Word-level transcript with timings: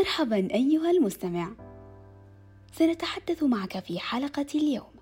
مرحبا 0.00 0.54
أيها 0.54 0.90
المستمع. 0.90 1.50
سنتحدث 2.72 3.42
معك 3.42 3.78
في 3.78 3.98
حلقة 3.98 4.46
اليوم 4.54 4.92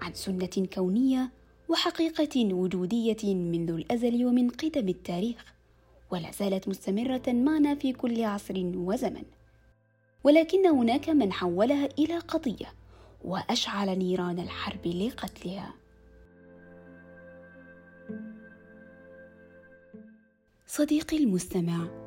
عن 0.00 0.14
سنة 0.14 0.66
كونية 0.74 1.30
وحقيقة 1.68 2.54
وجودية 2.54 3.34
منذ 3.34 3.70
الأزل 3.70 4.24
ومن 4.24 4.50
قدم 4.50 4.88
التاريخ 4.88 5.44
ولا 6.10 6.30
زالت 6.30 6.68
مستمرة 6.68 7.22
معنا 7.26 7.74
في 7.74 7.92
كل 7.92 8.24
عصر 8.24 8.54
وزمن. 8.74 9.24
ولكن 10.24 10.66
هناك 10.66 11.08
من 11.08 11.32
حولها 11.32 11.88
إلى 11.98 12.18
قضية 12.18 12.72
وأشعل 13.24 13.98
نيران 13.98 14.38
الحرب 14.38 14.86
لقتلها. 14.86 15.74
صديقي 20.66 21.16
المستمع 21.16 22.05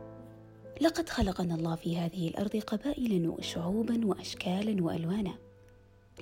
لقد 0.81 1.09
خلقنا 1.09 1.55
الله 1.55 1.75
في 1.75 1.97
هذه 1.97 2.27
الأرض 2.27 2.55
قبائل 2.55 3.29
وشعوبا 3.29 4.05
واشكالا 4.05 4.83
وألوانا. 4.83 5.33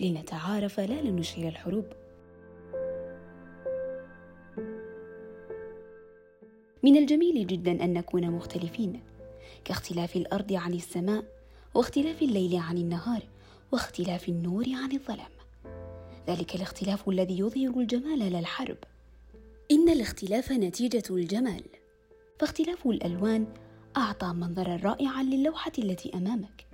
لنتعارف 0.02 0.80
لا 0.80 1.02
لنشعل 1.02 1.48
الحروب. 1.48 1.86
من 6.84 6.98
الجميل 6.98 7.48
جدا 7.48 7.72
أن 7.72 7.94
نكون 7.94 8.32
مختلفين 8.32 9.02
كاختلاف 9.66 10.16
الأرض 10.16 10.54
عن 10.54 10.74
السماء 10.74 11.24
واختلاف 11.76 12.22
الليل 12.22 12.56
عن 12.56 12.78
النهار 12.78 13.22
واختلاف 13.72 14.30
النور 14.30 14.66
عن 14.74 14.92
الظلام. 14.92 15.32
ذلك 16.28 16.56
الاختلاف 16.56 17.10
الذي 17.10 17.40
يظهر 17.40 17.80
الجمال 17.80 18.32
لا 18.32 18.40
الحرب. 18.40 18.78
إن 19.72 19.90
الاختلاف 19.90 20.52
نتيجة 20.52 21.04
الجمال. 21.10 21.64
فاختلاف 22.40 22.88
الألوان 22.88 23.48
أعطى 23.98 24.28
منظرا 24.28 24.76
رائعا 24.84 25.24
للوحة 25.24 25.72
التي 25.80 26.14
أمامك. 26.14 26.66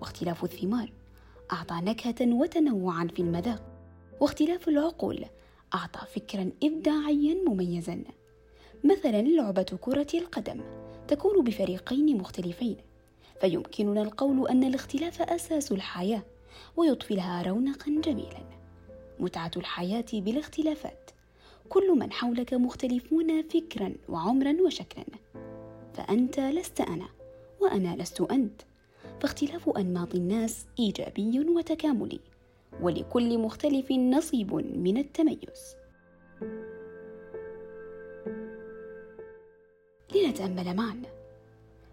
واختلاف 0.00 0.44
الثمار 0.44 0.92
أعطى 1.52 1.74
نكهة 1.74 2.34
وتنوعا 2.34 3.08
في 3.14 3.22
المذاق. 3.22 3.62
واختلاف 4.20 4.68
العقول 4.68 5.24
أعطى 5.74 6.00
فكرا 6.14 6.50
ابداعيا 6.62 7.34
مميزا. 7.48 8.04
مثلا 8.84 9.22
لعبة 9.22 9.78
كرة 9.80 10.06
القدم 10.14 10.60
تكون 11.08 11.44
بفريقين 11.44 12.18
مختلفين 12.18 12.76
فيمكننا 13.40 14.02
القول 14.02 14.48
أن 14.48 14.64
الاختلاف 14.64 15.22
أساس 15.22 15.72
الحياة 15.72 16.22
ويضفي 16.76 17.14
لها 17.14 17.42
رونقا 17.42 18.00
جميلا. 18.04 18.44
متعة 19.20 19.50
الحياة 19.56 20.06
بالاختلافات 20.12 21.10
كل 21.68 21.98
من 21.98 22.12
حولك 22.12 22.54
مختلفون 22.54 23.42
فكرا 23.42 23.94
وعمرا 24.08 24.56
وشكلا. 24.66 25.04
فأنت 25.96 26.40
لست 26.40 26.80
أنا 26.80 27.08
وأنا 27.60 27.96
لست 27.96 28.20
أنت. 28.20 28.62
فاختلاف 29.20 29.68
أنماط 29.68 30.14
الناس 30.14 30.66
إيجابي 30.78 31.40
وتكاملي 31.40 32.20
ولكل 32.80 33.38
مختلف 33.38 33.92
نصيب 33.92 34.54
من 34.54 34.96
التميز. 34.96 35.76
لنتأمل 40.14 40.76
معا. 40.76 41.02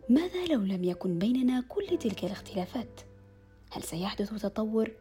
ماذا 0.10 0.46
لو 0.46 0.62
لم 0.62 0.84
يكن 0.84 1.20
بيننا 1.20 1.64
كل 1.70 1.98
تلك 1.98 2.26
الاختلافات؟ 2.26 3.02
هل 3.72 3.84
سيحدث 3.84 4.42
تطور 4.42 4.92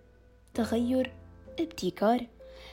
تغير 0.55 1.13
ابتكار؟ 1.61 2.27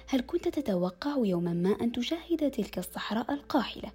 هل 0.08 0.21
كنت 0.21 0.47
تتوقع 0.47 1.16
يوما 1.17 1.53
ما 1.53 1.69
أن 1.81 1.91
تشاهد 1.91 2.52
تلك 2.52 2.77
الصحراء 2.77 3.33
القاحلة 3.33 3.91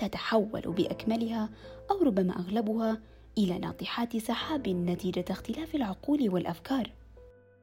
تتحول 0.00 0.62
بأكملها 0.66 1.50
أو 1.90 2.02
ربما 2.02 2.38
أغلبها 2.38 3.00
إلى 3.38 3.58
ناطحات 3.58 4.16
سحاب 4.16 4.68
نتيجة 4.68 5.24
اختلاف 5.30 5.74
العقول 5.74 6.28
والأفكار. 6.28 6.90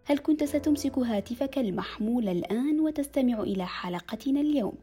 هل 0.05 0.17
كنت 0.17 0.43
ستمسك 0.43 0.97
هاتفك 0.99 1.57
المحمول 1.57 2.29
الآن 2.29 2.79
وتستمع 2.79 3.39
إلى 3.41 3.65
حلقتنا 3.65 4.41
اليوم؟ 4.41 4.73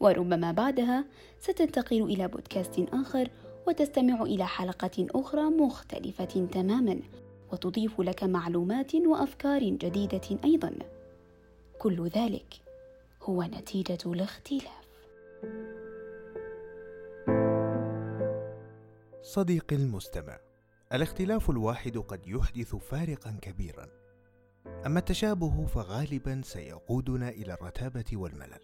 وربما 0.00 0.52
بعدها 0.52 1.04
ستنتقل 1.40 2.02
إلى 2.02 2.28
بودكاست 2.28 2.86
آخر 2.92 3.30
وتستمع 3.68 4.22
إلى 4.22 4.46
حلقة 4.46 5.06
أخرى 5.14 5.42
مختلفة 5.42 6.48
تماما 6.52 7.00
وتضيف 7.52 8.00
لك 8.00 8.24
معلومات 8.24 8.94
وأفكار 8.94 9.64
جديدة 9.64 10.38
أيضا. 10.44 10.72
كل 11.78 12.06
ذلك 12.08 12.54
هو 13.22 13.42
نتيجة 13.42 13.98
الاختلاف. 14.06 14.83
صديقي 19.24 19.76
المستمع. 19.76 20.38
الاختلاف 20.92 21.50
الواحد 21.50 21.98
قد 21.98 22.26
يحدث 22.26 22.76
فارقا 22.76 23.38
كبيرا. 23.42 23.88
أما 24.86 24.98
التشابه 24.98 25.66
فغالبا 25.66 26.40
سيقودنا 26.44 27.28
إلى 27.28 27.54
الرتابة 27.54 28.04
والملل. 28.12 28.60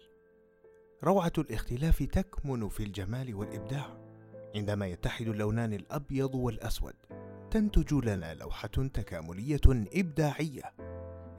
روعة 1.03 1.31
الاختلاف 1.37 2.03
تكمن 2.03 2.69
في 2.69 2.83
الجمال 2.83 3.35
والإبداع. 3.35 3.97
عندما 4.55 4.87
يتحد 4.87 5.27
اللونان 5.27 5.73
الأبيض 5.73 6.35
والأسود 6.35 6.95
تنتج 7.51 7.93
لنا 7.93 8.33
لوحة 8.33 8.67
تكاملية 8.67 9.61
إبداعية. 9.93 10.73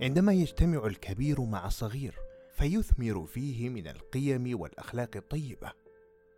عندما 0.00 0.32
يجتمع 0.32 0.87
الكبير 0.87 1.41
مع 1.41 1.66
الصغير 1.66 2.15
فيثمر 2.53 3.27
فيه 3.27 3.69
من 3.69 3.88
القيم 3.88 4.61
والأخلاق 4.61 5.16
الطيبة. 5.16 5.72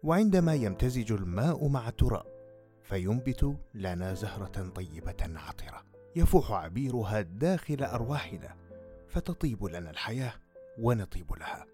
وعندما 0.02 0.54
يمتزج 0.54 1.12
الماء 1.12 1.68
مع 1.68 1.88
التراب 1.88 2.33
فينبت 2.84 3.56
لنا 3.74 4.14
زهرة 4.14 4.68
طيبة 4.68 5.16
عطرة 5.20 5.84
يفوح 6.16 6.52
عبيرها 6.52 7.20
داخل 7.20 7.84
أرواحنا 7.84 8.56
فتطيب 9.08 9.64
لنا 9.64 9.90
الحياة 9.90 10.32
ونطيب 10.78 11.32
لها. 11.32 11.66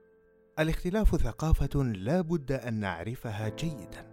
الاختلاف 0.58 1.16
ثقافة 1.16 1.82
لا 1.82 2.20
بد 2.20 2.52
أن 2.52 2.74
نعرفها 2.74 3.48
جيدا، 3.48 4.06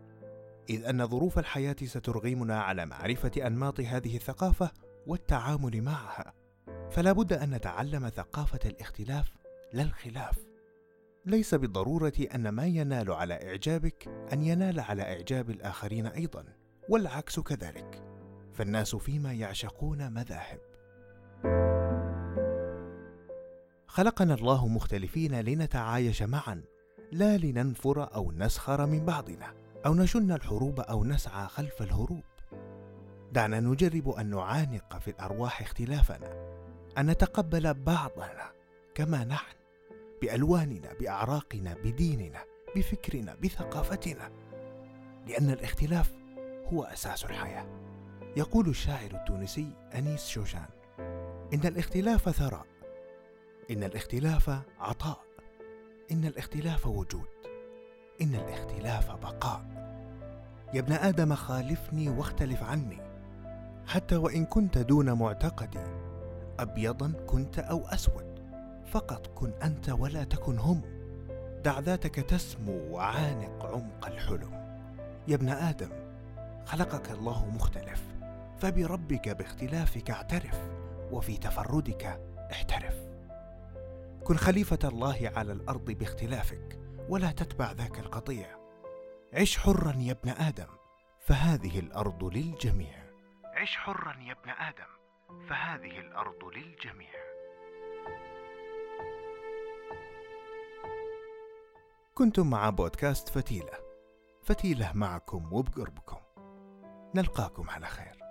إذ 0.69 0.86
أن 0.86 1.07
ظروف 1.07 1.40
الحياة 1.40 1.75
سترغمنا 1.84 2.62
على 2.62 2.86
معرفة 2.86 3.31
أنماط 3.47 3.80
هذه 3.80 4.16
الثقافة 4.16 4.72
والتعامل 5.07 5.81
معها، 5.81 6.34
فلا 6.91 7.12
بد 7.12 7.34
أن 7.34 7.50
نتعلم 7.50 8.09
ثقافة 8.09 8.69
الاختلاف 8.69 9.31
لا 9.74 9.84
الخلاف. 9.84 10.38
ليس 11.25 11.56
بالضرورة 11.56 12.13
أن 12.36 12.50
ما 12.50 12.66
ينال 12.66 13.12
على 13.12 13.34
إعجابك 13.34 14.07
أن 14.34 14.44
ينال 14.44 14.80
على 14.80 15.02
إعجاب 15.02 15.50
الآخرين 15.50 16.06
أيضا. 16.06 16.46
والعكس 16.90 17.40
كذلك. 17.40 18.03
فالناس 18.53 18.96
فيما 18.96 19.34
يعشقون 19.34 20.14
مذاهب. 20.14 20.59
خلقنا 23.88 24.34
الله 24.34 24.68
مختلفين 24.68 25.40
لنتعايش 25.40 26.24
معا 26.24 26.62
لا 27.12 27.38
لننفر 27.38 28.16
أو 28.16 28.31
نسخر 28.31 28.86
من 28.86 29.06
بعضنا 29.06 29.53
أو 29.86 29.94
نشن 29.94 30.31
الحروب 30.31 30.80
أو 30.80 31.03
نسعى 31.03 31.48
خلف 31.48 31.81
الهروب. 31.81 32.24
دعنا 33.31 33.59
نجرب 33.59 34.09
أن 34.09 34.30
نعانق 34.30 34.98
في 35.00 35.12
الأرواح 35.12 35.62
اختلافنا 35.62 36.58
أن 36.98 37.06
نتقبل 37.06 37.74
بعضنا 37.74 38.52
كما 38.96 39.24
نحن 39.24 39.56
بألواننا 40.22 40.94
بأعراقنا 41.00 41.74
بديننا 41.74 42.44
بفكرنا 42.75 43.36
بثقافتنا. 43.44 44.31
لأن 45.28 45.50
الاختلاف 45.50 46.14
هو 46.74 46.84
أساس 46.84 47.26
الحياة. 47.26 47.66
يقول 48.38 48.70
الشاعر 48.70 49.12
التونسي 49.12 49.68
أنيس 49.96 50.28
شوشان 50.28 50.66
إن 51.54 51.66
الاختلاف 51.66 52.30
ثراء 52.30 52.66
إن 53.72 53.84
الاختلاف 53.84 54.50
عطاء 54.80 55.20
إن 56.12 56.26
الاختلاف 56.26 56.88
وجود 56.88 57.28
إن 58.22 58.36
الاختلاف 58.36 59.12
بقاء. 59.12 59.62
يا 60.74 60.80
ابن 60.80 60.94
آدم 60.94 61.36
خالفني 61.36 62.10
واختلف 62.10 62.64
عني 62.64 63.02
حتى 63.88 64.16
وإن 64.16 64.46
كنت 64.46 64.78
دون 64.78 65.12
معتقدي 65.12 65.84
أبيضا 66.60 67.13
كنت 67.28 67.60
أو 67.60 67.88
أسود 67.88 68.38
فقط 68.92 69.28
كن 69.28 69.54
أنت 69.63 69.90
ولا 69.90 70.24
تكن 70.24 70.60
هم. 70.60 70.81
دع 71.63 71.80
ذاتك 71.80 72.16
تسمو 72.16 72.96
وعانق 72.96 73.66
عمق 73.66 74.08
الحلم. 74.08 74.52
يا 75.28 75.36
ابن 75.36 75.50
آدم 75.50 76.06
خلقك 76.68 77.12
الله 77.12 77.46
مختلف 77.46 78.04
فبربك 78.60 79.30
باختلافك 79.30 80.12
اعترف 80.12 80.69
وفي 81.12 81.38
تفردك 81.38 82.04
احترف. 82.52 82.96
كن 84.24 84.38
خليفة 84.38 84.80
الله 84.84 85.31
على 85.36 85.52
الأرض 85.52 85.92
باختلافك 85.92 86.80
ولا 87.10 87.31
تتبع 87.31 87.72
ذاك 87.72 88.00
القطيع. 88.00 88.58
عش 89.34 89.58
حرا 89.58 89.94
يا 89.98 90.12
ابن 90.12 90.30
آدم 90.30 90.68
فهذه 91.19 91.80
الأرض 91.80 92.24
للجميع. 92.24 93.04
عش 93.46 93.78
حرا 93.78 94.16
يا 94.22 94.31
ابن 94.31 94.50
آدم 94.50 94.92
فهذه 95.50 96.00
الأرض 96.00 96.44
للجميع. 96.44 97.10
كنتم 102.16 102.50
مع 102.50 102.70
بودكاست 102.70 103.30
فتيلة. 103.30 103.74
فتيلة 104.44 104.92
معكم 104.96 105.54
وبقربكم. 105.54 106.26
نلقاكم 107.15 107.69
على 107.69 107.86
خير. 107.86 108.26